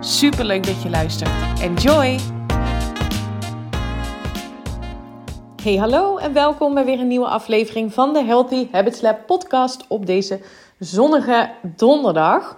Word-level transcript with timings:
Super 0.00 0.44
leuk 0.44 0.66
dat 0.66 0.82
je 0.82 0.90
luistert. 0.90 1.30
Enjoy! 1.60 2.18
Hey, 5.62 5.76
hallo 5.76 6.16
en 6.16 6.32
welkom 6.32 6.74
bij 6.74 6.84
weer 6.84 7.00
een 7.00 7.06
nieuwe 7.08 7.26
aflevering 7.26 7.92
van 7.92 8.12
de 8.12 8.24
Healthy 8.24 8.68
Habits 8.72 9.00
Lab 9.00 9.26
podcast 9.26 9.84
op 9.88 10.06
deze 10.06 10.40
zonnige 10.78 11.50
donderdag. 11.62 12.56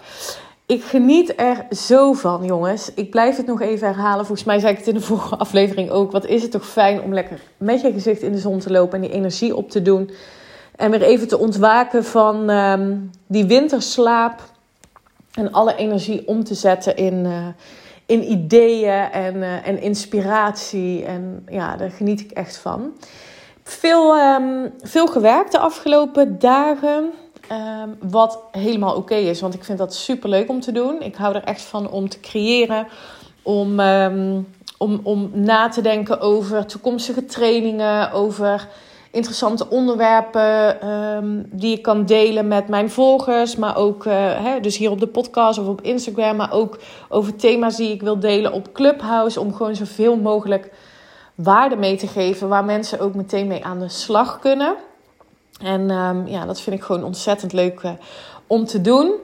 Ik 0.66 0.82
geniet 0.82 1.40
er 1.40 1.66
zo 1.70 2.12
van, 2.12 2.44
jongens. 2.44 2.94
Ik 2.94 3.10
blijf 3.10 3.36
het 3.36 3.46
nog 3.46 3.60
even 3.60 3.86
herhalen. 3.86 4.26
Volgens 4.26 4.46
mij 4.46 4.58
zei 4.58 4.72
ik 4.72 4.78
het 4.78 4.88
in 4.88 4.94
de 4.94 5.00
vorige 5.00 5.36
aflevering 5.36 5.90
ook. 5.90 6.12
Wat 6.12 6.26
is 6.26 6.42
het 6.42 6.50
toch 6.50 6.66
fijn 6.66 7.02
om 7.02 7.14
lekker 7.14 7.40
met 7.56 7.80
je 7.80 7.92
gezicht 7.92 8.22
in 8.22 8.32
de 8.32 8.38
zon 8.38 8.58
te 8.58 8.70
lopen 8.70 8.94
en 8.94 9.00
die 9.00 9.16
energie 9.16 9.56
op 9.56 9.70
te 9.70 9.82
doen. 9.82 10.10
En 10.76 10.90
weer 10.90 11.02
even 11.02 11.28
te 11.28 11.38
ontwaken 11.38 12.04
van 12.04 12.50
ehm, 12.50 12.96
die 13.26 13.46
winterslaap. 13.46 14.42
En 15.34 15.52
alle 15.52 15.76
energie 15.76 16.28
om 16.28 16.44
te 16.44 16.54
zetten 16.54 16.96
in, 16.96 17.24
uh, 17.24 17.46
in 18.06 18.30
ideeën 18.30 19.10
en, 19.10 19.36
uh, 19.36 19.66
en 19.68 19.80
inspiratie. 19.80 21.04
En 21.04 21.46
ja, 21.48 21.76
daar 21.76 21.90
geniet 21.90 22.20
ik 22.20 22.30
echt 22.30 22.56
van. 22.56 22.92
Veel, 23.62 24.16
um, 24.16 24.72
veel 24.82 25.06
gewerkt 25.06 25.52
de 25.52 25.58
afgelopen 25.58 26.38
dagen. 26.38 27.10
Um, 27.52 28.10
wat 28.10 28.42
helemaal 28.50 28.96
oké 28.96 29.14
is, 29.14 29.40
want 29.40 29.54
ik 29.54 29.64
vind 29.64 29.78
dat 29.78 29.94
super 29.94 30.28
leuk 30.28 30.48
om 30.48 30.60
te 30.60 30.72
doen. 30.72 31.02
Ik 31.02 31.14
hou 31.14 31.34
er 31.34 31.44
echt 31.44 31.62
van 31.62 31.90
om 31.90 32.08
te 32.08 32.20
creëren, 32.20 32.86
om, 33.42 33.80
um, 33.80 34.48
om, 34.78 35.00
om 35.02 35.30
na 35.34 35.68
te 35.68 35.80
denken 35.80 36.20
over 36.20 36.66
toekomstige 36.66 37.24
trainingen, 37.24 38.12
over 38.12 38.68
interessante 39.10 39.68
onderwerpen 39.68 40.88
um, 40.88 41.48
die 41.50 41.76
ik 41.76 41.82
kan 41.82 42.06
delen 42.06 42.48
met 42.48 42.68
mijn 42.68 42.90
volgers, 42.90 43.56
maar 43.56 43.76
ook 43.76 44.04
uh, 44.04 44.14
hè, 44.44 44.60
dus 44.60 44.76
hier 44.76 44.90
op 44.90 45.00
de 45.00 45.06
podcast 45.06 45.58
of 45.58 45.66
op 45.66 45.80
Instagram, 45.80 46.36
maar 46.36 46.52
ook 46.52 46.78
over 47.08 47.36
thema's 47.36 47.76
die 47.76 47.92
ik 47.92 48.02
wil 48.02 48.20
delen 48.20 48.52
op 48.52 48.72
Clubhouse, 48.72 49.40
om 49.40 49.54
gewoon 49.54 49.74
zoveel 49.74 50.16
mogelijk 50.16 50.70
waarde 51.34 51.76
mee 51.76 51.96
te 51.96 52.06
geven 52.06 52.48
waar 52.48 52.64
mensen 52.64 53.00
ook 53.00 53.14
meteen 53.14 53.46
mee 53.46 53.64
aan 53.64 53.78
de 53.78 53.88
slag 53.88 54.38
kunnen. 54.38 54.74
En 55.62 55.90
um, 55.90 56.26
ja, 56.26 56.46
dat 56.46 56.60
vind 56.60 56.76
ik 56.76 56.82
gewoon 56.82 57.04
ontzettend 57.04 57.52
leuk 57.52 57.82
uh, 57.82 57.90
om 58.46 58.64
te 58.64 58.80
doen. 58.80 59.14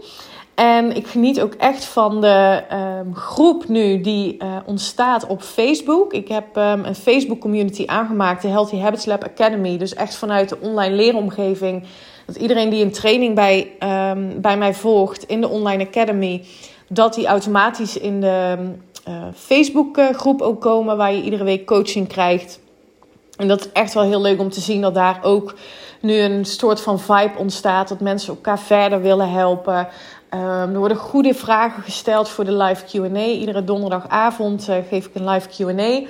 En 0.57 0.97
ik 0.97 1.07
geniet 1.07 1.41
ook 1.41 1.55
echt 1.55 1.85
van 1.85 2.21
de 2.21 2.63
um, 2.73 3.15
groep 3.15 3.69
nu 3.69 4.01
die 4.01 4.37
uh, 4.43 4.57
ontstaat 4.65 5.27
op 5.27 5.43
Facebook. 5.43 6.13
Ik 6.13 6.29
heb 6.29 6.57
um, 6.57 6.85
een 6.85 6.95
Facebook 6.95 7.41
community 7.41 7.83
aangemaakt, 7.87 8.43
de 8.43 8.49
Healthy 8.49 8.79
Habits 8.79 9.05
Lab 9.05 9.25
Academy. 9.25 9.79
Dus 9.79 9.95
echt 9.95 10.15
vanuit 10.15 10.49
de 10.49 10.59
online 10.61 10.95
leeromgeving. 10.95 11.85
Dat 12.27 12.37
iedereen 12.37 12.71
die 12.71 12.85
een 12.85 12.93
training 12.93 13.35
bij, 13.35 13.73
um, 14.11 14.41
bij 14.41 14.57
mij 14.57 14.75
volgt 14.75 15.25
in 15.25 15.41
de 15.41 15.49
online 15.49 15.87
academy, 15.87 16.45
dat 16.89 17.15
die 17.15 17.27
automatisch 17.27 17.99
in 17.99 18.21
de 18.21 18.57
uh, 19.09 19.25
Facebook 19.35 20.01
groep 20.13 20.43
ook 20.43 20.61
komen, 20.61 20.97
waar 20.97 21.13
je 21.13 21.23
iedere 21.23 21.45
week 21.45 21.67
coaching 21.67 22.09
krijgt. 22.09 22.61
En 23.37 23.49
dat 23.49 23.61
is 23.61 23.73
echt 23.73 23.95
wel 23.95 24.05
heel 24.05 24.21
leuk 24.21 24.41
om 24.41 24.51
te 24.51 24.61
zien 24.61 24.81
dat 24.81 24.95
daar 24.95 25.19
ook 25.23 25.55
nu 26.01 26.19
een 26.19 26.45
soort 26.45 26.81
van 26.81 27.01
vibe 27.01 27.39
ontstaat. 27.39 27.89
Dat 27.89 28.01
mensen 28.01 28.35
elkaar 28.35 28.59
verder 28.59 29.03
willen 29.03 29.31
helpen. 29.31 29.89
Um, 30.37 30.73
er 30.73 30.79
worden 30.79 30.97
goede 30.97 31.35
vragen 31.35 31.83
gesteld 31.83 32.29
voor 32.29 32.45
de 32.45 32.53
live 32.53 32.85
QA. 32.85 33.21
Iedere 33.21 33.65
donderdagavond 33.65 34.69
uh, 34.69 34.77
geef 34.89 35.07
ik 35.07 35.15
een 35.15 35.29
live 35.29 35.49
QA. 35.49 36.07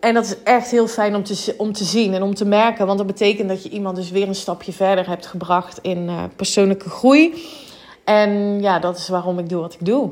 En 0.00 0.14
dat 0.14 0.24
is 0.24 0.42
echt 0.42 0.70
heel 0.70 0.86
fijn 0.86 1.14
om 1.14 1.24
te, 1.24 1.54
om 1.56 1.72
te 1.72 1.84
zien 1.84 2.14
en 2.14 2.22
om 2.22 2.34
te 2.34 2.44
merken. 2.44 2.86
Want 2.86 2.98
dat 2.98 3.06
betekent 3.06 3.48
dat 3.48 3.62
je 3.62 3.68
iemand 3.68 3.96
dus 3.96 4.10
weer 4.10 4.28
een 4.28 4.34
stapje 4.34 4.72
verder 4.72 5.08
hebt 5.08 5.26
gebracht 5.26 5.78
in 5.82 6.08
uh, 6.08 6.22
persoonlijke 6.36 6.90
groei. 6.90 7.44
En 8.04 8.60
ja, 8.60 8.78
dat 8.78 8.96
is 8.96 9.08
waarom 9.08 9.38
ik 9.38 9.48
doe 9.48 9.60
wat 9.60 9.74
ik 9.74 9.84
doe. 9.84 10.10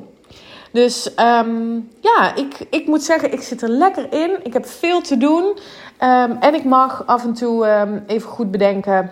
Dus 0.72 1.10
um, 1.16 1.91
ja, 2.00 2.34
ik, 2.34 2.66
ik 2.70 2.87
moet 2.87 3.03
zeggen, 3.03 3.32
ik 3.32 3.43
zit 3.43 3.62
er 3.62 3.69
lekker 3.69 4.12
in. 4.12 4.38
Ik 4.43 4.53
heb 4.53 4.66
veel 4.66 5.00
te 5.00 5.16
doen. 5.16 5.44
Um, 5.44 6.37
en 6.41 6.54
ik 6.54 6.64
mag 6.64 7.06
af 7.06 7.25
en 7.25 7.34
toe 7.34 7.66
even 8.06 8.28
goed 8.28 8.50
bedenken 8.50 9.10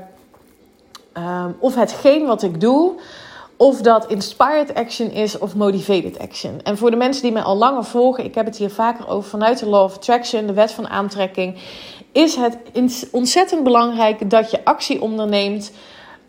of 1.58 1.74
hetgeen 1.74 2.26
wat 2.26 2.42
ik 2.42 2.60
doe, 2.60 2.92
of 3.62 3.80
dat 3.80 4.06
inspired 4.06 4.74
action 4.74 5.10
is 5.10 5.38
of 5.38 5.54
motivated 5.54 6.18
action. 6.18 6.60
En 6.62 6.78
voor 6.78 6.90
de 6.90 6.96
mensen 6.96 7.22
die 7.22 7.32
mij 7.32 7.42
al 7.42 7.56
langer 7.56 7.84
volgen, 7.84 8.24
ik 8.24 8.34
heb 8.34 8.46
het 8.46 8.56
hier 8.56 8.70
vaker 8.70 9.08
over 9.08 9.30
vanuit 9.30 9.58
de 9.58 9.66
Law 9.66 9.84
of 9.84 9.94
Attraction, 9.94 10.46
de 10.46 10.52
wet 10.52 10.72
van 10.72 10.88
aantrekking, 10.88 11.58
is 12.12 12.36
het 12.36 12.56
ontzettend 13.10 13.62
belangrijk 13.64 14.30
dat 14.30 14.50
je 14.50 14.64
actie 14.64 15.02
onderneemt 15.02 15.72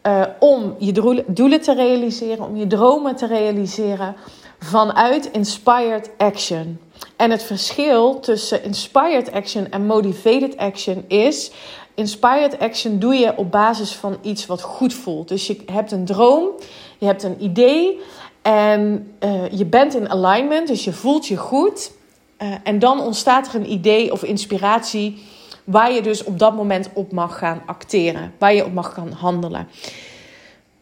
uh, 0.03 0.23
om 0.39 0.75
je 0.79 1.23
doelen 1.27 1.61
te 1.61 1.73
realiseren, 1.73 2.45
om 2.45 2.55
je 2.55 2.67
dromen 2.67 3.15
te 3.15 3.27
realiseren 3.27 4.15
vanuit 4.59 5.31
inspired 5.31 6.09
action. 6.17 6.79
En 7.15 7.31
het 7.31 7.43
verschil 7.43 8.19
tussen 8.19 8.63
inspired 8.63 9.31
action 9.31 9.71
en 9.71 9.85
motivated 9.85 10.57
action 10.57 11.05
is: 11.07 11.51
inspired 11.95 12.59
action 12.59 12.99
doe 12.99 13.15
je 13.15 13.37
op 13.37 13.51
basis 13.51 13.91
van 13.91 14.17
iets 14.21 14.45
wat 14.45 14.61
goed 14.61 14.93
voelt. 14.93 15.27
Dus 15.27 15.47
je 15.47 15.57
hebt 15.71 15.91
een 15.91 16.05
droom, 16.05 16.49
je 17.03 17.09
hebt 17.09 17.23
een 17.23 17.43
idee 17.43 17.99
en 18.41 19.13
uh, 19.23 19.51
je 19.51 19.65
bent 19.65 19.95
in 19.95 20.09
alignment, 20.09 20.67
dus 20.67 20.83
je 20.83 20.93
voelt 20.93 21.27
je 21.27 21.37
goed. 21.37 21.91
Uh, 22.41 22.53
en 22.63 22.79
dan 22.79 22.99
ontstaat 22.99 23.47
er 23.47 23.55
een 23.55 23.71
idee 23.71 24.11
of 24.11 24.23
inspiratie 24.23 25.23
waar 25.63 25.91
je 25.91 26.01
dus 26.01 26.23
op 26.23 26.39
dat 26.39 26.55
moment 26.55 26.89
op 26.93 27.11
mag 27.11 27.37
gaan 27.37 27.61
acteren, 27.65 28.33
waar 28.37 28.53
je 28.53 28.65
op 28.65 28.73
mag 28.73 28.93
gaan 28.93 29.11
handelen. 29.11 29.67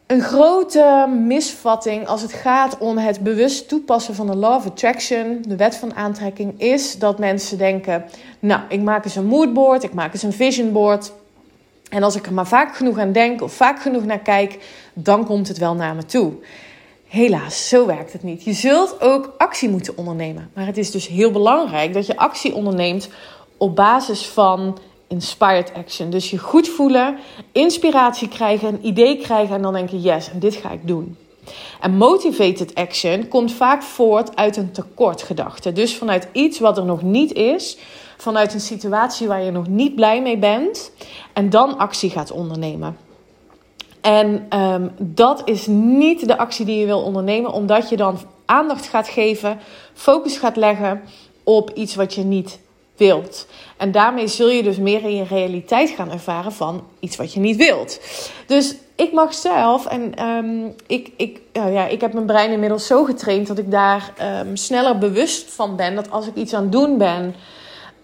Een 0.08 0.22
grote 0.22 1.08
misvatting 1.28 2.08
als 2.08 2.22
het 2.22 2.34
gaat 2.34 2.78
om 2.78 2.98
het 2.98 3.20
bewust 3.20 3.68
toepassen 3.68 4.16
van 4.16 4.28
de 4.28 4.36
Law 4.36 4.56
of 4.56 4.66
Attraction, 4.66 5.44
de 5.48 5.56
wet 5.56 5.76
van 5.76 5.96
aantrekking, 5.96 6.59
is 6.59 7.00
dat 7.00 7.20
mensen 7.20 7.58
denken: 7.58 8.06
Nou, 8.40 8.62
ik 8.70 8.82
maak 8.82 9.06
eens 9.06 9.16
een 9.16 9.26
moodboard, 9.26 9.84
ik 9.84 9.94
maak 9.94 10.14
eens 10.14 10.24
een 10.24 10.34
vision 10.34 10.72
board. 10.72 11.12
En 11.91 12.03
als 12.03 12.16
ik 12.16 12.25
er 12.25 12.34
maar 12.34 12.47
vaak 12.47 12.75
genoeg 12.75 12.97
aan 12.97 13.12
denk 13.12 13.41
of 13.41 13.53
vaak 13.53 13.81
genoeg 13.81 14.06
naar 14.06 14.19
kijk, 14.19 14.59
dan 14.94 15.25
komt 15.25 15.47
het 15.47 15.57
wel 15.57 15.75
naar 15.75 15.96
me 15.96 16.06
toe. 16.06 16.34
Helaas, 17.07 17.68
zo 17.68 17.85
werkt 17.85 18.13
het 18.13 18.24
niet. 18.24 18.44
Je 18.44 18.53
zult 18.53 19.02
ook 19.02 19.34
actie 19.38 19.69
moeten 19.69 19.97
ondernemen. 19.97 20.50
Maar 20.53 20.66
het 20.66 20.78
is 20.78 20.91
dus 20.91 21.07
heel 21.07 21.31
belangrijk 21.31 21.94
dat 21.94 22.06
je 22.06 22.18
actie 22.18 22.53
onderneemt 22.53 23.09
op 23.57 23.75
basis 23.75 24.25
van 24.28 24.78
inspired 25.07 25.74
action. 25.74 26.09
Dus 26.09 26.29
je 26.29 26.38
goed 26.38 26.68
voelen, 26.68 27.18
inspiratie 27.52 28.28
krijgen, 28.28 28.68
een 28.68 28.85
idee 28.85 29.18
krijgen 29.18 29.56
en 29.56 29.62
dan 29.62 29.73
denken: 29.73 30.02
yes, 30.02 30.31
en 30.31 30.40
dit 30.40 30.56
ga 30.56 30.72
ik 30.72 30.88
doen. 30.88 31.18
En 31.79 31.97
motivated 31.97 32.75
action 32.75 33.28
komt 33.28 33.53
vaak 33.53 33.84
voort 33.84 34.35
uit 34.35 34.57
een 34.57 34.72
tekortgedachte. 34.72 35.72
Dus 35.72 35.96
vanuit 35.96 36.28
iets 36.31 36.59
wat 36.59 36.78
er 36.78 36.85
nog 36.85 37.02
niet 37.02 37.34
is, 37.34 37.78
vanuit 38.18 38.53
een 38.53 38.59
situatie 38.59 39.28
waar 39.28 39.41
je 39.44 39.52
nog 39.52 39.68
niet 39.68 39.96
blij 39.96 40.22
mee 40.22 40.38
bent, 40.38 40.91
en 41.34 41.50
dan 41.50 41.78
actie 41.78 42.09
gaat 42.09 42.31
ondernemen. 42.31 42.97
En 44.02 44.47
um, 44.59 44.91
dat 44.97 45.41
is 45.46 45.68
niet 45.68 46.28
de 46.28 46.38
actie 46.38 46.66
die 46.66 46.79
je 46.79 46.85
wil 46.85 47.02
ondernemen, 47.02 47.52
omdat 47.52 47.90
je 47.90 47.97
dan 47.97 48.17
aandacht 48.46 48.87
gaat 48.87 49.08
geven, 49.08 49.59
focus 49.94 50.37
gaat 50.37 50.55
leggen 50.55 51.02
op 51.44 51.72
iets 51.73 51.96
wat 51.96 52.14
je 52.14 52.23
niet 52.23 52.59
wilt. 52.97 53.47
En 53.78 53.91
daarmee 53.91 54.28
zul 54.28 54.49
je 54.49 54.64
dus 54.64 54.78
meer 54.78 55.03
in 55.03 55.16
je 55.16 55.23
realiteit 55.23 55.90
gaan 55.90 56.11
ervaren 56.11 56.52
van 56.52 56.84
iets 56.99 57.16
wat 57.16 57.34
je 57.34 57.40
niet 57.40 57.55
wilt. 57.55 57.99
Dus 58.46 58.76
ik 59.02 59.14
mag 59.14 59.34
zelf, 59.34 59.86
en 59.86 60.28
um, 60.28 60.76
ik, 60.88 61.12
ik, 61.18 61.42
ja, 61.53 61.88
ik 61.88 62.02
heb 62.02 62.14
mijn 62.14 62.26
brein 62.26 62.52
inmiddels 62.52 62.88
zo 62.88 63.03
getraind 63.03 63.48
dat 63.48 63.58
ik 63.58 63.72
daar 63.72 64.14
um, 64.42 64.56
sneller 64.56 64.98
bewust 64.98 65.52
van 65.52 65.76
ben. 65.76 65.96
Dat 65.96 66.12
als 66.12 66.28
ik 66.28 66.36
iets 66.36 66.53
aan 66.53 66.64
het 66.64 66.72
doen 66.72 66.98
ben 66.98 67.36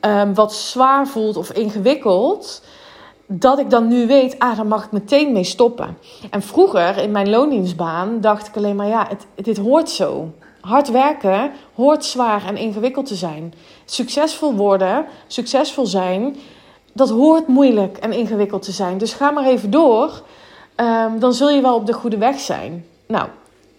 um, 0.01 0.33
wat 0.33 0.53
zwaar 0.53 1.07
voelt 1.07 1.37
of 1.37 1.51
ingewikkeld, 1.51 2.61
dat 3.25 3.59
ik 3.59 3.69
dan 3.69 3.87
nu 3.87 4.07
weet, 4.07 4.39
ah, 4.39 4.55
daar 4.55 4.65
mag 4.65 4.85
ik 4.85 4.91
meteen 4.91 5.31
mee 5.31 5.43
stoppen. 5.43 5.97
En 6.29 6.41
vroeger 6.41 6.97
in 6.97 7.11
mijn 7.11 7.29
loondienstbaan 7.29 8.21
dacht 8.21 8.47
ik 8.47 8.57
alleen 8.57 8.75
maar, 8.75 8.87
ja, 8.87 9.05
het, 9.09 9.25
dit 9.35 9.57
hoort 9.57 9.89
zo. 9.89 10.31
Hard 10.61 10.91
werken 10.91 11.51
hoort 11.75 12.05
zwaar 12.05 12.45
en 12.45 12.57
ingewikkeld 12.57 13.05
te 13.05 13.15
zijn. 13.15 13.53
Succesvol 13.85 14.53
worden, 14.53 15.05
succesvol 15.27 15.85
zijn, 15.85 16.35
dat 16.93 17.09
hoort 17.09 17.47
moeilijk 17.47 17.97
en 17.97 18.11
ingewikkeld 18.11 18.61
te 18.61 18.71
zijn. 18.71 18.97
Dus 18.97 19.13
ga 19.13 19.31
maar 19.31 19.45
even 19.45 19.71
door, 19.71 20.21
um, 20.77 21.19
dan 21.19 21.33
zul 21.33 21.49
je 21.49 21.61
wel 21.61 21.75
op 21.75 21.85
de 21.85 21.93
goede 21.93 22.17
weg 22.17 22.39
zijn. 22.39 22.85
Nou, 23.07 23.27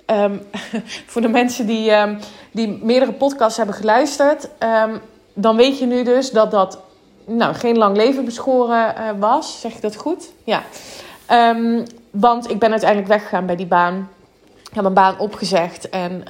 ehm, 0.07 0.37
voor 1.11 1.23
de 1.23 1.29
mensen 1.29 1.67
die, 1.67 1.91
ehm, 1.91 2.19
die 2.51 2.79
meerdere 2.83 3.13
podcasts 3.13 3.57
hebben 3.57 3.75
geluisterd, 3.75 4.49
ehm, 4.59 4.97
dan 5.35 5.57
weet 5.57 5.79
je 5.79 5.87
nu 5.87 6.03
dus 6.03 6.31
dat 6.31 6.51
dat 6.51 6.79
nou, 7.25 7.55
geen 7.55 7.79
lang 7.79 7.97
leven 7.97 8.25
beschoren 8.25 8.95
uh, 8.99 9.11
was. 9.19 9.61
Zeg 9.61 9.75
ik 9.75 9.83
dat 9.83 9.97
goed? 9.97 10.31
Ja. 10.45 10.63
want 12.11 12.51
ik 12.51 12.59
ben 12.59 12.71
uiteindelijk 12.71 13.09
weggegaan 13.09 13.47
bij 13.47 13.57
die 13.57 13.67
baan. 13.67 14.09
Heb 14.73 14.85
een 14.85 14.95
baan 14.95 15.19
opgezegd 15.19 15.89
en 15.89 16.25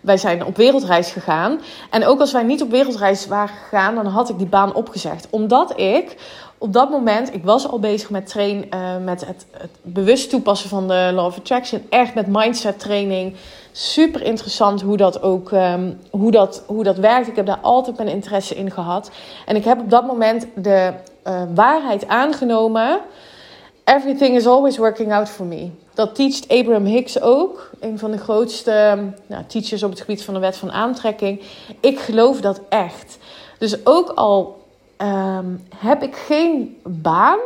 wij 0.00 0.16
zijn 0.16 0.44
op 0.44 0.56
wereldreis 0.56 1.10
gegaan. 1.10 1.60
En 1.90 2.06
ook 2.06 2.20
als 2.20 2.32
wij 2.32 2.42
niet 2.42 2.62
op 2.62 2.70
wereldreis 2.70 3.26
waren 3.26 3.54
gegaan, 3.54 3.94
dan 3.94 4.06
had 4.06 4.28
ik 4.28 4.38
die 4.38 4.46
baan 4.46 4.74
opgezegd. 4.74 5.26
Omdat 5.30 5.80
ik 5.80 6.16
op 6.58 6.72
dat 6.72 6.90
moment, 6.90 7.34
ik 7.34 7.44
was 7.44 7.68
al 7.68 7.78
bezig 7.78 8.10
met 8.10 8.26
train, 8.26 8.66
uh, 8.74 8.96
met 9.04 9.26
het, 9.26 9.46
het, 9.50 9.70
bewust 9.82 10.30
toepassen 10.30 10.68
van 10.68 10.88
de 10.88 11.10
Law 11.14 11.26
of 11.26 11.38
Attraction. 11.38 11.86
Echt 11.88 12.14
met 12.14 12.26
mindset 12.26 12.78
training. 12.78 13.34
Super 13.72 14.22
interessant 14.22 14.82
hoe 14.82 14.96
dat 14.96 15.22
ook 15.22 15.50
um, 15.50 15.98
hoe 16.10 16.30
dat, 16.30 16.62
hoe 16.66 16.84
dat 16.84 16.96
werkt. 16.96 17.28
Ik 17.28 17.36
heb 17.36 17.46
daar 17.46 17.58
altijd 17.62 17.96
mijn 17.96 18.08
interesse 18.08 18.54
in 18.54 18.70
gehad. 18.70 19.10
En 19.46 19.56
ik 19.56 19.64
heb 19.64 19.80
op 19.80 19.90
dat 19.90 20.06
moment 20.06 20.46
de 20.54 20.92
uh, 21.26 21.42
waarheid 21.54 22.08
aangenomen. 22.08 23.00
Everything 23.84 24.36
is 24.36 24.46
always 24.46 24.76
working 24.76 25.12
out 25.12 25.28
for 25.28 25.46
me. 25.46 25.70
Dat 25.94 26.14
teacht 26.14 26.48
Abraham 26.48 26.84
Hicks 26.84 27.20
ook. 27.20 27.70
Een 27.80 27.98
van 27.98 28.10
de 28.10 28.18
grootste 28.18 28.98
nou, 29.26 29.44
teachers 29.46 29.82
op 29.82 29.90
het 29.90 30.00
gebied 30.00 30.24
van 30.24 30.34
de 30.34 30.40
wet 30.40 30.56
van 30.56 30.72
aantrekking. 30.72 31.42
Ik 31.80 31.98
geloof 31.98 32.40
dat 32.40 32.60
echt. 32.68 33.18
Dus 33.58 33.86
ook 33.86 34.08
al 34.08 34.63
um, 34.98 35.62
heb 35.76 36.02
ik 36.02 36.16
geen 36.16 36.80
baan. 36.82 37.38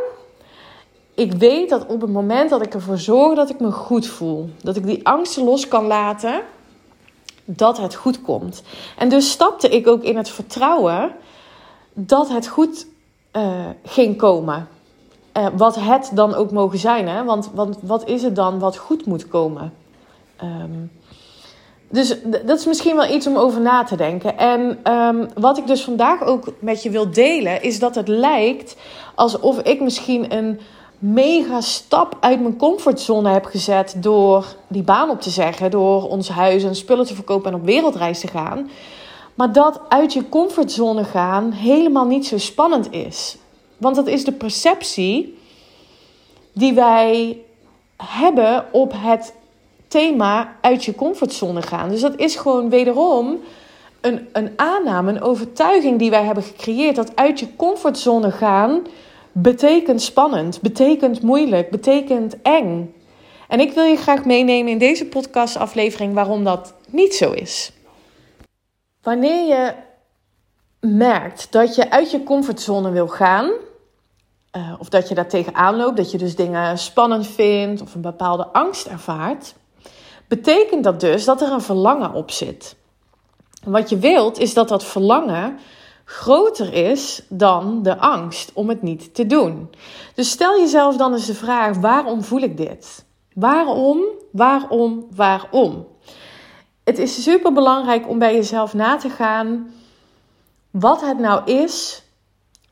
Ik 1.15 1.33
weet 1.33 1.69
dat 1.69 1.87
op 1.87 2.00
het 2.00 2.11
moment 2.11 2.50
dat 2.50 2.62
ik 2.62 2.75
ervoor 2.75 2.99
zorg 2.99 3.37
dat 3.37 3.50
ik 3.50 3.61
me 3.61 3.71
goed 3.73 4.06
voel, 4.06 4.50
dat 4.62 4.77
ik 4.77 4.87
die 4.87 5.06
angsten 5.06 5.45
los 5.45 5.69
kan 5.69 5.87
laten, 5.87 6.43
dat 7.45 7.79
het 7.79 7.95
goed 7.95 8.23
komt. 8.23 8.62
En 8.97 9.09
dus 9.09 9.31
stapte 9.31 9.69
ik 9.69 9.87
ook 9.87 10.03
in 10.03 10.17
het 10.17 10.29
vertrouwen 10.29 11.12
dat 11.93 12.29
het 12.29 12.47
goed 12.47 12.87
uh, 13.33 13.67
ging 13.85 14.17
komen. 14.17 14.69
Uh, 15.37 15.47
wat 15.56 15.75
het 15.75 16.11
dan 16.15 16.35
ook 16.35 16.50
mogen 16.50 16.79
zijn, 16.79 17.09
hè? 17.09 17.25
Want, 17.25 17.50
want 17.55 17.79
wat 17.83 18.09
is 18.09 18.23
het 18.23 18.37
dan 18.37 18.59
wat 18.59 18.77
goed 18.77 19.06
moet 19.06 19.29
komen? 19.29 19.73
Um, 20.43 20.91
dus 21.90 22.17
dat 22.44 22.58
is 22.58 22.67
misschien 22.67 22.96
wel 22.96 23.14
iets 23.14 23.26
om 23.26 23.37
over 23.37 23.61
na 23.61 23.85
te 23.85 23.96
denken. 23.96 24.38
En 24.38 24.93
um, 24.93 25.29
wat 25.35 25.58
ik 25.58 25.67
dus 25.67 25.82
vandaag 25.82 26.23
ook 26.23 26.52
met 26.58 26.82
je 26.82 26.90
wil 26.90 27.11
delen, 27.11 27.62
is 27.62 27.79
dat 27.79 27.94
het 27.94 28.08
lijkt 28.08 28.76
alsof 29.14 29.58
ik 29.58 29.81
misschien 29.81 30.35
een 30.37 30.61
mega 30.99 31.61
stap 31.61 32.17
uit 32.20 32.40
mijn 32.40 32.56
comfortzone 32.56 33.31
heb 33.31 33.44
gezet 33.44 33.94
door 33.96 34.46
die 34.69 34.82
baan 34.82 35.11
op 35.11 35.20
te 35.20 35.31
zeggen, 35.31 35.70
door 35.70 36.08
ons 36.08 36.29
huis 36.29 36.64
en 36.64 36.76
spullen 36.76 37.06
te 37.06 37.14
verkopen 37.14 37.52
en 37.52 37.58
op 37.58 37.64
wereldreis 37.64 38.20
te 38.20 38.29
gaan. 38.29 38.70
Maar 39.35 39.52
dat 39.52 39.81
uit 39.88 40.12
je 40.12 40.29
comfortzone 40.29 41.05
gaan 41.05 41.52
helemaal 41.52 42.06
niet 42.06 42.26
zo 42.26 42.38
spannend 42.38 42.93
is. 42.93 43.37
Want 43.76 43.96
dat 43.96 44.06
is 44.06 44.25
de 44.25 44.32
perceptie 44.32 45.38
die 46.52 46.75
wij 46.75 47.38
hebben 47.96 48.64
op 48.73 48.93
het 48.96 49.35
thema 49.88 50.56
uit 50.61 50.85
je 50.85 50.94
comfortzone 50.94 51.62
gaan. 51.62 51.88
Dus 51.88 52.00
dat 52.00 52.17
is 52.17 52.37
gewoon 52.37 52.70
wederom 52.70 53.38
een, 54.00 54.29
een 54.32 54.52
aanname, 54.56 55.11
een 55.11 55.23
overtuiging 55.23 55.99
die 55.99 56.11
wij 56.11 56.25
hebben 56.25 56.44
gecreëerd. 56.44 56.96
Dat 56.96 57.17
uit 57.17 57.40
je 57.40 57.56
comfortzone 57.56 58.31
gaan 58.31 58.87
betekent 59.32 60.02
spannend, 60.02 60.61
betekent 60.61 61.23
moeilijk, 61.23 61.70
betekent 61.70 62.43
eng. 62.43 62.94
En 63.49 63.61
ik 63.61 63.73
wil 63.73 63.85
je 63.85 63.96
graag 63.96 64.25
meenemen 64.25 64.73
in 64.73 64.79
deze 64.79 65.06
podcastaflevering 65.06 66.14
waarom 66.14 66.44
dat 66.44 66.75
niet 66.88 67.14
zo 67.14 67.32
is. 67.32 67.73
Wanneer 69.02 69.46
je 69.46 69.75
merkt 70.81 71.52
dat 71.52 71.75
je 71.75 71.90
uit 71.90 72.11
je 72.11 72.23
comfortzone 72.23 72.90
wil 72.90 73.08
gaan, 73.08 73.50
uh, 74.56 74.75
of 74.79 74.88
dat 74.88 75.08
je 75.08 75.14
daar 75.14 75.29
tegenaan 75.29 75.76
loopt, 75.76 75.96
dat 75.96 76.11
je 76.11 76.19
dus 76.19 76.37
dingen 76.37 76.79
spannend 76.79 77.26
vindt 77.26 77.82
of 77.82 77.94
een 77.94 78.00
bepaalde 78.00 78.46
angst 78.46 78.87
ervaart, 78.87 79.55
betekent 80.29 80.85
dat 80.85 81.01
dus 81.01 81.25
dat 81.25 81.43
er 81.43 81.53
een 81.53 81.61
verlangen 81.61 82.13
op 82.13 82.31
zit. 82.31 82.77
wat 83.65 83.89
je 83.89 83.99
wilt 83.99 84.39
is 84.39 84.55
dat 84.55 84.69
dat 84.69 84.85
verlangen 84.85 85.59
groter 86.05 86.73
is 86.73 87.23
dan 87.29 87.83
de 87.83 87.99
angst 87.99 88.51
om 88.55 88.69
het 88.69 88.83
niet 88.83 89.15
te 89.15 89.27
doen. 89.27 89.71
Dus 90.15 90.31
stel 90.31 90.59
jezelf 90.59 90.97
dan 90.97 91.13
eens 91.13 91.27
de 91.27 91.35
vraag: 91.35 91.77
waarom 91.77 92.23
voel 92.23 92.41
ik 92.41 92.57
dit? 92.57 93.05
Waarom, 93.35 94.01
waarom, 94.33 95.07
waarom? 95.15 95.87
Het 96.85 96.99
is 96.99 97.23
super 97.23 97.53
belangrijk 97.53 98.09
om 98.09 98.19
bij 98.19 98.35
jezelf 98.35 98.75
na 98.75 98.97
te 98.97 99.11
gaan 99.11 99.71
wat 100.71 101.01
het 101.01 101.19
nou 101.19 101.51
is 101.51 102.03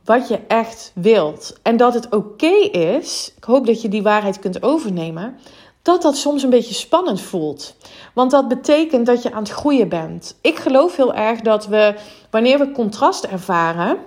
wat 0.05 0.29
je 0.29 0.41
echt 0.49 0.93
wilt. 0.95 1.59
En 1.63 1.77
dat 1.77 1.95
het 1.95 2.15
oké 2.15 2.55
is, 2.71 3.33
ik 3.37 3.45
hoop 3.45 3.67
dat 3.67 3.83
je 3.83 3.89
die 3.89 4.03
waarheid 4.03 4.39
kunt 4.39 4.63
overnemen, 4.63 5.39
dat 5.87 6.03
dat 6.03 6.17
soms 6.17 6.43
een 6.43 6.51
beetje 6.51 6.75
spannend 6.75 7.21
voelt. 7.21 7.77
Want 8.15 8.31
dat 8.31 8.49
betekent 8.49 9.07
dat 9.07 9.23
je 9.23 9.33
aan 9.33 9.43
het 9.43 9.53
groeien 9.53 9.89
bent. 9.89 10.39
Ik 10.41 10.57
geloof 10.57 10.97
heel 10.97 11.15
erg 11.15 11.41
dat 11.41 11.67
we, 11.67 11.95
wanneer 12.31 12.59
we 12.59 12.71
contrast 12.71 13.25
ervaren. 13.25 13.99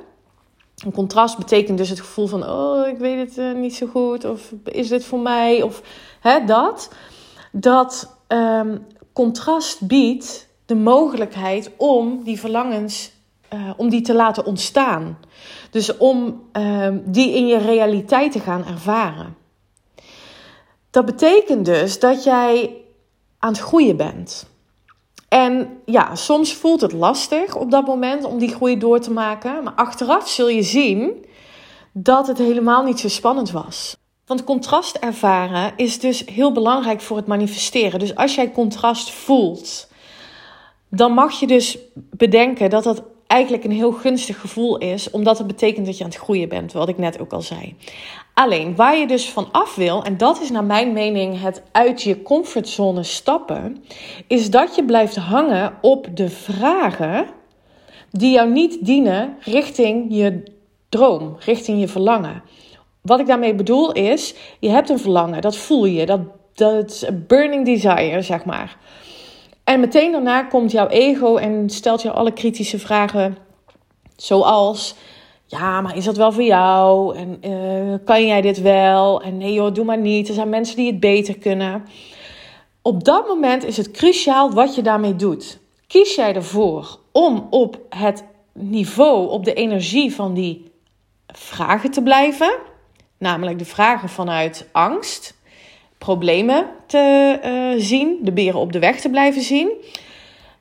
Een 0.85 0.91
contrast 0.91 1.37
betekent 1.37 1.77
dus 1.77 1.89
het 1.89 1.99
gevoel 1.99 2.27
van: 2.27 2.49
oh, 2.49 2.87
ik 2.87 2.97
weet 2.97 3.29
het 3.29 3.37
uh, 3.37 3.53
niet 3.53 3.75
zo 3.75 3.87
goed. 3.87 4.25
Of 4.25 4.53
is 4.63 4.87
dit 4.87 5.05
voor 5.05 5.19
mij? 5.19 5.61
Of 5.61 5.81
hè, 6.19 6.45
dat. 6.45 6.89
Dat 7.51 8.15
um, 8.27 8.85
contrast 9.13 9.87
biedt 9.87 10.47
de 10.65 10.75
mogelijkheid 10.75 11.71
om 11.77 12.23
die 12.23 12.39
verlangens 12.39 13.11
uh, 13.53 13.69
om 13.77 13.89
die 13.89 14.01
te 14.01 14.13
laten 14.13 14.45
ontstaan. 14.45 15.17
Dus 15.71 15.97
om 15.97 16.43
uh, 16.53 16.87
die 17.05 17.35
in 17.35 17.47
je 17.47 17.57
realiteit 17.57 18.31
te 18.31 18.39
gaan 18.39 18.65
ervaren. 18.65 19.35
Dat 20.91 21.05
betekent 21.05 21.65
dus 21.65 21.99
dat 21.99 22.23
jij 22.23 22.75
aan 23.39 23.51
het 23.51 23.61
groeien 23.61 23.97
bent. 23.97 24.47
En 25.29 25.81
ja, 25.85 26.15
soms 26.15 26.53
voelt 26.53 26.81
het 26.81 26.91
lastig 26.91 27.55
op 27.55 27.71
dat 27.71 27.85
moment 27.85 28.23
om 28.23 28.37
die 28.37 28.53
groei 28.53 28.77
door 28.77 28.99
te 28.99 29.11
maken. 29.11 29.63
Maar 29.63 29.73
achteraf 29.73 30.29
zul 30.29 30.49
je 30.49 30.63
zien 30.63 31.25
dat 31.93 32.27
het 32.27 32.37
helemaal 32.37 32.83
niet 32.83 32.99
zo 32.99 33.07
spannend 33.07 33.51
was. 33.51 33.97
Want 34.25 34.43
contrast 34.43 34.95
ervaren 34.95 35.73
is 35.75 35.99
dus 35.99 36.25
heel 36.25 36.51
belangrijk 36.51 37.01
voor 37.01 37.17
het 37.17 37.27
manifesteren. 37.27 37.99
Dus 37.99 38.15
als 38.15 38.35
jij 38.35 38.51
contrast 38.51 39.11
voelt, 39.11 39.87
dan 40.89 41.13
mag 41.13 41.39
je 41.39 41.47
dus 41.47 41.77
bedenken 41.93 42.69
dat 42.69 42.83
dat 42.83 43.03
eigenlijk 43.29 43.63
een 43.63 43.71
heel 43.71 43.91
gunstig 43.91 44.39
gevoel 44.39 44.77
is, 44.77 45.09
omdat 45.09 45.37
het 45.37 45.47
betekent 45.47 45.85
dat 45.85 45.97
je 45.97 46.03
aan 46.03 46.09
het 46.09 46.19
groeien 46.19 46.49
bent, 46.49 46.71
wat 46.71 46.89
ik 46.89 46.97
net 46.97 47.19
ook 47.19 47.33
al 47.33 47.41
zei. 47.41 47.75
Alleen 48.33 48.75
waar 48.75 48.97
je 48.97 49.07
dus 49.07 49.29
van 49.29 49.51
af 49.51 49.75
wil, 49.75 50.03
en 50.03 50.17
dat 50.17 50.41
is 50.41 50.51
naar 50.51 50.63
mijn 50.63 50.93
mening 50.93 51.41
het 51.41 51.63
uit 51.71 52.01
je 52.01 52.21
comfortzone 52.21 53.03
stappen, 53.03 53.83
is 54.27 54.49
dat 54.49 54.75
je 54.75 54.85
blijft 54.85 55.15
hangen 55.15 55.77
op 55.81 56.07
de 56.13 56.29
vragen 56.29 57.27
die 58.11 58.31
jou 58.31 58.51
niet 58.51 58.85
dienen 58.85 59.37
richting 59.39 60.05
je 60.09 60.43
droom, 60.89 61.35
richting 61.39 61.79
je 61.79 61.87
verlangen. 61.87 62.43
Wat 63.01 63.19
ik 63.19 63.27
daarmee 63.27 63.55
bedoel 63.55 63.91
is, 63.91 64.35
je 64.59 64.69
hebt 64.69 64.89
een 64.89 64.99
verlangen, 64.99 65.41
dat 65.41 65.57
voel 65.57 65.85
je, 65.85 66.05
dat, 66.05 66.21
dat 66.53 67.09
burning 67.27 67.65
desire, 67.65 68.21
zeg 68.21 68.45
maar. 68.45 68.77
En 69.69 69.79
meteen 69.79 70.11
daarna 70.11 70.43
komt 70.43 70.71
jouw 70.71 70.87
ego 70.87 71.35
en 71.35 71.69
stelt 71.69 72.01
je 72.01 72.11
alle 72.11 72.33
kritische 72.33 72.79
vragen, 72.79 73.37
zoals: 74.15 74.95
Ja, 75.45 75.81
maar 75.81 75.97
is 75.97 76.05
dat 76.05 76.17
wel 76.17 76.31
voor 76.31 76.43
jou? 76.43 77.15
En 77.15 77.37
uh, 77.45 77.95
kan 78.05 78.25
jij 78.25 78.41
dit 78.41 78.61
wel? 78.61 79.21
En 79.21 79.37
nee, 79.37 79.53
joh, 79.53 79.73
doe 79.73 79.85
maar 79.85 79.97
niet. 79.97 80.27
Er 80.27 80.33
zijn 80.33 80.49
mensen 80.49 80.75
die 80.75 80.91
het 80.91 80.99
beter 80.99 81.37
kunnen. 81.37 81.85
Op 82.81 83.03
dat 83.03 83.27
moment 83.27 83.63
is 83.65 83.77
het 83.77 83.91
cruciaal 83.91 84.51
wat 84.51 84.75
je 84.75 84.81
daarmee 84.81 85.15
doet. 85.15 85.59
Kies 85.87 86.15
jij 86.15 86.35
ervoor 86.35 86.99
om 87.11 87.47
op 87.49 87.79
het 87.89 88.23
niveau, 88.53 89.29
op 89.29 89.45
de 89.45 89.53
energie 89.53 90.15
van 90.15 90.33
die 90.33 90.71
vragen 91.27 91.91
te 91.91 92.03
blijven, 92.03 92.55
namelijk 93.17 93.59
de 93.59 93.65
vragen 93.65 94.09
vanuit 94.09 94.69
angst, 94.71 95.38
problemen 95.99 96.65
te 96.85 97.39
uh, 97.45 97.81
zien, 97.83 98.17
de 98.21 98.31
beren 98.31 98.59
op 98.59 98.71
de 98.71 98.79
weg 98.79 98.99
te 99.01 99.09
blijven 99.09 99.41
zien, 99.41 99.71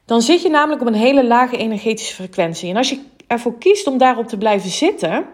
dan 0.05 0.23
zit 0.23 0.43
je 0.43 0.49
namelijk 0.49 0.81
op 0.81 0.87
een 0.87 0.95
hele 0.95 1.27
lage 1.27 1.57
energetische 1.57 2.15
frequentie. 2.15 2.71
En 2.71 2.77
als 2.77 2.91
je 2.91 3.01
ervoor 3.27 3.59
kiest 3.59 3.87
om 3.87 3.99
daarop 3.99 4.29
te 4.29 4.39
blijven 4.39 4.71
zitten 4.71 5.27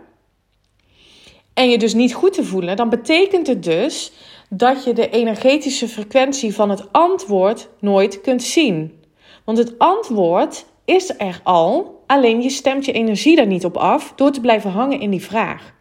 en 1.55 1.71
je 1.71 1.79
dus 1.79 1.95
niet 1.95 2.15
goed 2.15 2.33
te 2.33 2.45
voelen, 2.45 2.77
dan 2.77 2.89
betekent 2.89 3.47
het 3.47 3.63
dus 3.63 4.13
dat 4.49 4.85
je 4.85 4.93
de 4.93 5.11
energetische 5.11 5.89
frequentie 5.89 6.55
van 6.55 6.71
het 6.71 6.93
antwoord 6.93 7.69
nooit 7.81 8.21
kunt 8.21 8.43
zien. 8.43 9.03
Want 9.45 9.59
het 9.59 9.79
antwoord 9.79 10.65
is 10.85 11.19
er 11.19 11.41
al, 11.43 12.03
alleen 12.07 12.43
je 12.43 12.51
stemt 12.51 12.85
je 12.85 12.93
energie 12.93 13.37
daar 13.37 13.47
niet 13.47 13.65
op 13.65 13.77
af 13.77 14.13
door 14.17 14.31
te 14.31 14.41
blijven 14.41 14.71
hangen 14.71 15.01
in 15.01 15.11
die 15.11 15.23
vraag. 15.25 15.73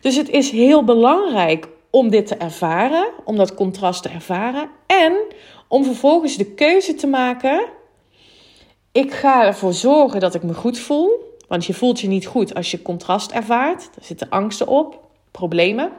Dus 0.00 0.16
het 0.16 0.28
is 0.28 0.50
heel 0.50 0.84
belangrijk 0.84 1.68
om 1.90 2.10
dit 2.10 2.26
te 2.26 2.34
ervaren, 2.34 3.08
om 3.24 3.36
dat 3.36 3.54
contrast 3.54 4.02
te 4.02 4.08
ervaren 4.08 4.70
en 4.86 5.16
om 5.68 5.84
vervolgens 5.84 6.36
de 6.36 6.54
keuze 6.54 6.94
te 6.94 7.06
maken. 7.06 7.66
Ik 8.92 9.12
ga 9.12 9.44
ervoor 9.44 9.72
zorgen 9.72 10.20
dat 10.20 10.34
ik 10.34 10.42
me 10.42 10.54
goed 10.54 10.78
voel. 10.78 11.34
Want 11.48 11.64
je 11.64 11.74
voelt 11.74 12.00
je 12.00 12.08
niet 12.08 12.26
goed 12.26 12.54
als 12.54 12.70
je 12.70 12.82
contrast 12.82 13.30
ervaart. 13.30 13.90
Er 13.94 14.04
zitten 14.04 14.28
angsten 14.28 14.66
op, 14.66 15.00
problemen. 15.30 15.92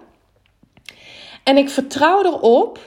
En 1.43 1.57
ik 1.57 1.69
vertrouw 1.69 2.23
erop 2.23 2.79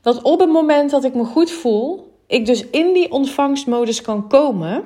dat 0.00 0.22
op 0.22 0.40
het 0.40 0.50
moment 0.50 0.90
dat 0.90 1.04
ik 1.04 1.14
me 1.14 1.24
goed 1.24 1.50
voel, 1.50 2.14
ik 2.26 2.46
dus 2.46 2.66
in 2.66 2.92
die 2.92 3.12
ontvangstmodus 3.12 4.00
kan 4.00 4.28
komen. 4.28 4.84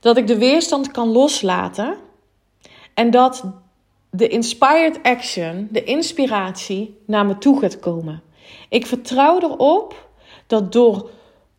Dat 0.00 0.16
ik 0.16 0.26
de 0.26 0.38
weerstand 0.38 0.90
kan 0.90 1.08
loslaten. 1.08 1.96
En 2.94 3.10
dat 3.10 3.44
de 4.10 4.28
inspired 4.28 5.02
action, 5.02 5.68
de 5.70 5.84
inspiratie, 5.84 6.98
naar 7.06 7.26
me 7.26 7.38
toe 7.38 7.60
gaat 7.60 7.78
komen. 7.78 8.22
Ik 8.68 8.86
vertrouw 8.86 9.40
erop 9.40 10.08
dat 10.46 10.72
door 10.72 11.10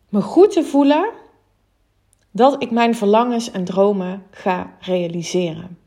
me 0.08 0.20
goed 0.20 0.52
te 0.52 0.64
voelen, 0.64 1.10
dat 2.30 2.62
ik 2.62 2.70
mijn 2.70 2.94
verlangens 2.94 3.50
en 3.50 3.64
dromen 3.64 4.26
ga 4.30 4.76
realiseren. 4.80 5.78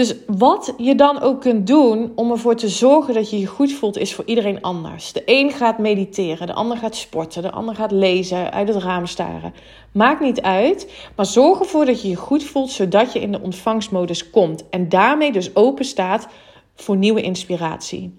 Dus 0.00 0.14
wat 0.26 0.74
je 0.76 0.94
dan 0.94 1.20
ook 1.20 1.40
kunt 1.40 1.66
doen 1.66 2.12
om 2.14 2.30
ervoor 2.30 2.54
te 2.54 2.68
zorgen 2.68 3.14
dat 3.14 3.30
je 3.30 3.38
je 3.38 3.46
goed 3.46 3.72
voelt, 3.72 3.98
is 3.98 4.14
voor 4.14 4.24
iedereen 4.24 4.62
anders. 4.62 5.12
De 5.12 5.22
een 5.24 5.50
gaat 5.50 5.78
mediteren, 5.78 6.46
de 6.46 6.52
ander 6.52 6.76
gaat 6.76 6.96
sporten, 6.96 7.42
de 7.42 7.50
ander 7.50 7.74
gaat 7.74 7.90
lezen, 7.90 8.52
uit 8.52 8.68
het 8.68 8.82
raam 8.82 9.06
staren. 9.06 9.54
Maakt 9.92 10.20
niet 10.20 10.40
uit, 10.40 10.92
maar 11.16 11.26
zorg 11.26 11.60
ervoor 11.60 11.84
dat 11.84 12.02
je 12.02 12.08
je 12.08 12.16
goed 12.16 12.44
voelt, 12.44 12.70
zodat 12.70 13.12
je 13.12 13.20
in 13.20 13.32
de 13.32 13.40
ontvangstmodus 13.40 14.30
komt. 14.30 14.68
En 14.68 14.88
daarmee 14.88 15.32
dus 15.32 15.56
open 15.56 15.84
staat 15.84 16.28
voor 16.74 16.96
nieuwe 16.96 17.22
inspiratie. 17.22 18.14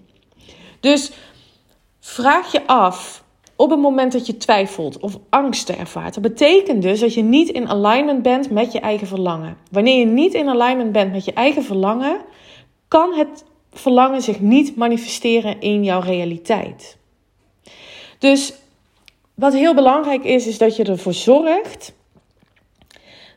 Dus 0.80 1.12
vraag 2.00 2.52
je 2.52 2.66
af 2.66 3.21
op 3.62 3.70
het 3.70 3.80
moment 3.80 4.12
dat 4.12 4.26
je 4.26 4.36
twijfelt 4.36 4.98
of 5.00 5.18
angsten 5.28 5.78
ervaart. 5.78 6.14
Dat 6.14 6.22
betekent 6.22 6.82
dus 6.82 7.00
dat 7.00 7.14
je 7.14 7.22
niet 7.22 7.48
in 7.48 7.68
alignment 7.68 8.22
bent 8.22 8.50
met 8.50 8.72
je 8.72 8.80
eigen 8.80 9.06
verlangen. 9.06 9.56
Wanneer 9.70 9.98
je 9.98 10.04
niet 10.04 10.34
in 10.34 10.48
alignment 10.48 10.92
bent 10.92 11.12
met 11.12 11.24
je 11.24 11.32
eigen 11.32 11.62
verlangen, 11.62 12.20
kan 12.88 13.14
het 13.14 13.44
verlangen 13.72 14.22
zich 14.22 14.40
niet 14.40 14.76
manifesteren 14.76 15.60
in 15.60 15.84
jouw 15.84 16.00
realiteit. 16.00 16.96
Dus 18.18 18.54
wat 19.34 19.52
heel 19.52 19.74
belangrijk 19.74 20.24
is, 20.24 20.46
is 20.46 20.58
dat 20.58 20.76
je 20.76 20.84
ervoor 20.84 21.14
zorgt 21.14 21.94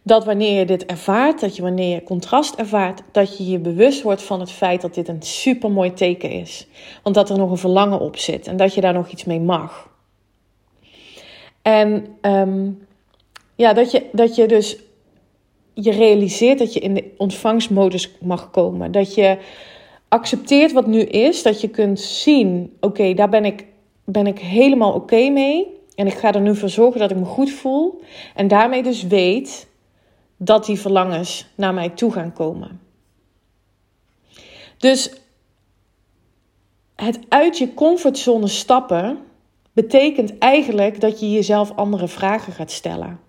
dat 0.03 0.25
wanneer 0.25 0.59
je 0.59 0.65
dit 0.65 0.85
ervaart, 0.85 1.39
dat 1.39 1.55
je 1.55 1.61
wanneer 1.61 1.93
je 1.93 2.03
contrast 2.03 2.55
ervaart, 2.55 3.01
dat 3.11 3.37
je 3.37 3.49
je 3.49 3.59
bewust 3.59 4.01
wordt 4.01 4.23
van 4.23 4.39
het 4.39 4.51
feit 4.51 4.81
dat 4.81 4.93
dit 4.93 5.07
een 5.07 5.21
super 5.21 5.71
mooi 5.71 5.93
teken 5.93 6.31
is. 6.31 6.67
Want 7.03 7.15
dat 7.15 7.29
er 7.29 7.37
nog 7.37 7.51
een 7.51 7.57
verlangen 7.57 7.99
op 7.99 8.17
zit 8.17 8.47
en 8.47 8.57
dat 8.57 8.73
je 8.73 8.81
daar 8.81 8.93
nog 8.93 9.09
iets 9.09 9.23
mee 9.23 9.39
mag. 9.39 9.93
En 11.65 12.05
ehm, 12.21 12.71
ja, 13.55 13.73
dat 13.73 13.91
je, 13.91 14.05
dat 14.11 14.35
je 14.35 14.47
dus 14.47 14.77
je 15.73 15.91
realiseert 15.91 16.59
dat 16.59 16.73
je 16.73 16.79
in 16.79 16.93
de 16.93 17.13
ontvangstmodus 17.17 18.11
mag 18.21 18.51
komen. 18.51 18.91
Dat 18.91 19.15
je 19.15 19.37
accepteert 20.07 20.71
wat 20.71 20.87
nu 20.87 20.99
is. 20.99 21.43
Dat 21.43 21.61
je 21.61 21.69
kunt 21.69 21.99
zien: 21.99 22.77
oké, 22.79 23.13
daar 23.13 23.29
ben 23.29 23.45
ik, 23.45 23.65
ben 24.03 24.27
ik 24.27 24.39
helemaal 24.39 24.93
oké 24.93 25.29
mee. 25.29 25.67
En 25.95 26.07
ik 26.07 26.13
ga 26.13 26.33
er 26.33 26.41
nu 26.41 26.55
voor 26.55 26.69
zorgen 26.69 26.99
dat 26.99 27.11
ik 27.11 27.17
me 27.17 27.25
goed 27.25 27.51
voel. 27.51 28.01
En 28.35 28.47
daarmee 28.47 28.83
dus 28.83 29.03
weet 29.03 29.67
dat 30.37 30.65
die 30.65 30.79
verlangens 30.79 31.47
naar 31.55 31.73
mij 31.73 31.89
toe 31.89 32.11
gaan 32.11 32.33
komen. 32.33 32.81
Dus 34.77 35.13
het 36.95 37.19
uit 37.29 37.57
je 37.57 37.73
comfortzone 37.73 38.47
stappen 38.47 39.19
betekent 39.75 40.37
eigenlijk 40.37 41.01
dat 41.01 41.19
je 41.19 41.31
jezelf 41.31 41.71
andere 41.75 42.07
vragen 42.07 42.53
gaat 42.53 42.71
stellen. 42.71 43.19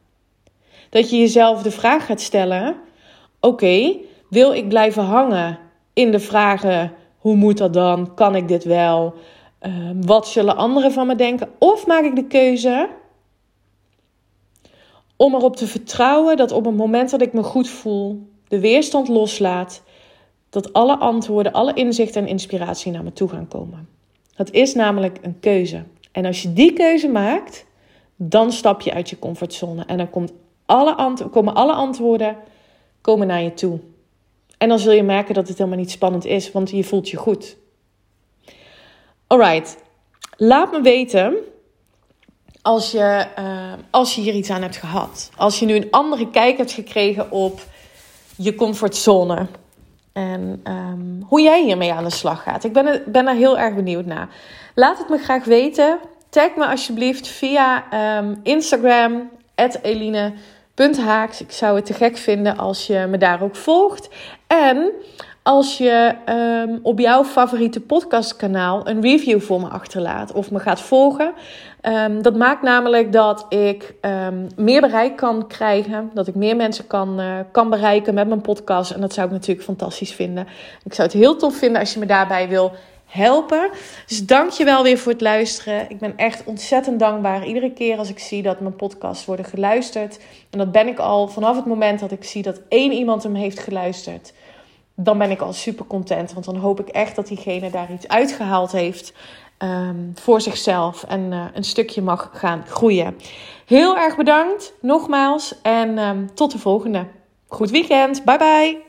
Dat 0.90 1.10
je 1.10 1.16
jezelf 1.18 1.62
de 1.62 1.70
vraag 1.70 2.06
gaat 2.06 2.20
stellen: 2.20 2.76
oké, 3.40 3.96
wil 4.30 4.52
ik 4.52 4.68
blijven 4.68 5.02
hangen 5.02 5.58
in 5.92 6.10
de 6.10 6.20
vragen: 6.20 6.92
hoe 7.18 7.36
moet 7.36 7.58
dat 7.58 7.72
dan? 7.72 8.14
Kan 8.14 8.34
ik 8.34 8.48
dit 8.48 8.64
wel? 8.64 9.14
Ehm, 9.58 10.02
wat 10.02 10.28
zullen 10.28 10.56
anderen 10.56 10.92
van 10.92 11.06
me 11.06 11.14
denken? 11.14 11.48
Of 11.58 11.86
maak 11.86 12.04
ik 12.04 12.16
de 12.16 12.26
keuze 12.26 12.88
om 15.16 15.34
erop 15.34 15.56
te 15.56 15.66
vertrouwen 15.66 16.36
dat 16.36 16.52
op 16.52 16.64
het 16.64 16.76
moment 16.76 17.10
dat 17.10 17.22
ik 17.22 17.32
me 17.32 17.42
goed 17.42 17.68
voel, 17.68 18.28
de 18.48 18.60
weerstand 18.60 19.08
loslaat, 19.08 19.82
dat 20.50 20.72
alle 20.72 20.96
antwoorden, 20.96 21.52
alle 21.52 21.74
inzichten 21.74 22.22
en 22.22 22.28
inspiratie 22.28 22.92
naar 22.92 23.02
me 23.02 23.12
toe 23.12 23.28
gaan 23.28 23.48
komen. 23.48 23.88
Dat 24.36 24.50
is 24.50 24.74
namelijk 24.74 25.18
een 25.22 25.40
keuze. 25.40 25.84
En 26.16 26.24
als 26.24 26.42
je 26.42 26.52
die 26.52 26.72
keuze 26.72 27.08
maakt, 27.08 27.64
dan 28.16 28.52
stap 28.52 28.80
je 28.80 28.92
uit 28.92 29.10
je 29.10 29.18
comfortzone. 29.18 29.84
En 29.84 29.96
dan 29.96 30.10
komt 30.10 30.32
alle 30.66 31.14
komen 31.30 31.54
alle 31.54 31.72
antwoorden 31.72 32.36
komen 33.00 33.26
naar 33.26 33.42
je 33.42 33.54
toe. 33.54 33.80
En 34.58 34.68
dan 34.68 34.78
zul 34.78 34.92
je 34.92 35.02
merken 35.02 35.34
dat 35.34 35.48
het 35.48 35.58
helemaal 35.58 35.78
niet 35.78 35.90
spannend 35.90 36.24
is, 36.24 36.52
want 36.52 36.70
je 36.70 36.84
voelt 36.84 37.08
je 37.08 37.16
goed. 37.16 37.56
Alright, 39.26 39.76
laat 40.36 40.72
me 40.72 40.80
weten 40.80 41.34
als 42.62 42.90
je, 42.90 43.26
uh, 43.38 43.72
als 43.90 44.14
je 44.14 44.20
hier 44.20 44.34
iets 44.34 44.50
aan 44.50 44.62
hebt 44.62 44.76
gehad. 44.76 45.30
Als 45.36 45.58
je 45.58 45.66
nu 45.66 45.74
een 45.74 45.90
andere 45.90 46.30
kijk 46.30 46.56
hebt 46.56 46.72
gekregen 46.72 47.30
op 47.30 47.60
je 48.36 48.54
comfortzone. 48.54 49.46
En 50.16 50.62
um, 50.64 51.22
hoe 51.26 51.40
jij 51.40 51.62
hiermee 51.62 51.92
aan 51.92 52.04
de 52.04 52.10
slag 52.10 52.42
gaat. 52.42 52.64
Ik 52.64 52.72
ben 52.72 52.86
er, 52.86 53.02
ben 53.06 53.26
er 53.26 53.34
heel 53.34 53.58
erg 53.58 53.74
benieuwd 53.74 54.06
naar. 54.06 54.28
Laat 54.74 54.98
het 54.98 55.08
me 55.08 55.18
graag 55.18 55.44
weten. 55.44 55.98
Tag 56.28 56.54
me 56.56 56.66
alsjeblieft 56.66 57.28
via 57.28 57.84
um, 58.18 58.40
Instagram, 58.42 59.30
eline.haaks. 59.82 61.40
Ik 61.40 61.52
zou 61.52 61.76
het 61.76 61.86
te 61.86 61.92
gek 61.92 62.16
vinden 62.16 62.56
als 62.56 62.86
je 62.86 63.06
me 63.08 63.18
daar 63.18 63.42
ook 63.42 63.56
volgt. 63.56 64.08
En 64.46 64.92
als 65.42 65.78
je 65.78 66.14
um, 66.28 66.78
op 66.82 66.98
jouw 66.98 67.24
favoriete 67.24 67.80
podcastkanaal 67.80 68.88
een 68.88 69.00
review 69.00 69.40
voor 69.40 69.60
me 69.60 69.68
achterlaat 69.68 70.32
of 70.32 70.50
me 70.50 70.58
gaat 70.58 70.80
volgen. 70.80 71.32
Um, 71.88 72.22
dat 72.22 72.36
maakt 72.36 72.62
namelijk 72.62 73.12
dat 73.12 73.46
ik 73.48 73.94
um, 74.00 74.46
meer 74.56 74.80
bereik 74.80 75.16
kan 75.16 75.46
krijgen. 75.46 76.10
Dat 76.14 76.26
ik 76.26 76.34
meer 76.34 76.56
mensen 76.56 76.86
kan, 76.86 77.20
uh, 77.20 77.38
kan 77.52 77.70
bereiken 77.70 78.14
met 78.14 78.28
mijn 78.28 78.40
podcast. 78.40 78.90
En 78.90 79.00
dat 79.00 79.12
zou 79.12 79.26
ik 79.26 79.32
natuurlijk 79.32 79.66
fantastisch 79.66 80.12
vinden. 80.12 80.46
Ik 80.84 80.94
zou 80.94 81.08
het 81.08 81.16
heel 81.16 81.36
tof 81.36 81.56
vinden 81.56 81.80
als 81.80 81.92
je 81.92 81.98
me 81.98 82.06
daarbij 82.06 82.48
wil 82.48 82.72
helpen. 83.06 83.70
Dus 84.06 84.26
dank 84.26 84.50
je 84.50 84.64
wel 84.64 84.82
weer 84.82 84.98
voor 84.98 85.12
het 85.12 85.20
luisteren. 85.20 85.90
Ik 85.90 85.98
ben 85.98 86.16
echt 86.16 86.44
ontzettend 86.44 86.98
dankbaar. 86.98 87.46
Iedere 87.46 87.72
keer 87.72 87.98
als 87.98 88.10
ik 88.10 88.18
zie 88.18 88.42
dat 88.42 88.60
mijn 88.60 88.76
podcasts 88.76 89.24
worden 89.24 89.44
geluisterd. 89.44 90.18
En 90.50 90.58
dat 90.58 90.72
ben 90.72 90.88
ik 90.88 90.98
al 90.98 91.28
vanaf 91.28 91.56
het 91.56 91.66
moment 91.66 92.00
dat 92.00 92.12
ik 92.12 92.24
zie 92.24 92.42
dat 92.42 92.60
één 92.68 92.92
iemand 92.92 93.22
hem 93.22 93.34
heeft 93.34 93.58
geluisterd 93.58 94.32
dan 94.98 95.18
ben 95.18 95.30
ik 95.30 95.40
al 95.40 95.52
super 95.52 95.86
content. 95.86 96.32
Want 96.32 96.44
dan 96.44 96.56
hoop 96.56 96.80
ik 96.80 96.88
echt 96.88 97.16
dat 97.16 97.26
diegene 97.26 97.70
daar 97.70 97.92
iets 97.92 98.08
uitgehaald 98.08 98.72
heeft 98.72 99.12
um, 99.58 100.12
voor 100.14 100.40
zichzelf 100.40 101.02
en 101.02 101.32
uh, 101.32 101.44
een 101.54 101.64
stukje 101.64 102.02
mag 102.02 102.30
gaan 102.32 102.64
groeien. 102.66 103.16
Heel 103.66 103.96
erg 103.96 104.16
bedankt, 104.16 104.72
nogmaals. 104.80 105.60
En 105.62 105.98
um, 105.98 106.34
tot 106.34 106.52
de 106.52 106.58
volgende. 106.58 107.06
Goed 107.48 107.70
weekend. 107.70 108.24
Bye 108.24 108.38
bye. 108.38 108.84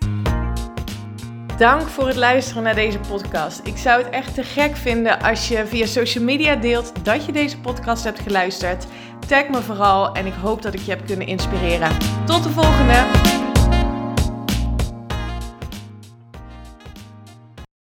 Dank 1.57 1.81
voor 1.81 2.07
het 2.07 2.15
luisteren 2.15 2.63
naar 2.63 2.75
deze 2.75 2.99
podcast. 2.99 3.61
Ik 3.63 3.77
zou 3.77 4.03
het 4.03 4.13
echt 4.13 4.33
te 4.33 4.43
gek 4.43 4.75
vinden 4.75 5.21
als 5.21 5.47
je 5.47 5.65
via 5.65 5.85
social 5.85 6.23
media 6.23 6.55
deelt 6.55 7.05
dat 7.05 7.25
je 7.25 7.31
deze 7.31 7.59
podcast 7.59 8.03
hebt 8.03 8.19
geluisterd. 8.19 8.85
Tag 9.27 9.49
me 9.49 9.61
vooral 9.61 10.11
en 10.11 10.25
ik 10.25 10.33
hoop 10.33 10.61
dat 10.61 10.73
ik 10.73 10.79
je 10.79 10.91
heb 10.91 11.05
kunnen 11.05 11.27
inspireren. 11.27 11.97
Tot 12.25 12.43
de 12.43 12.49
volgende. 12.49 13.36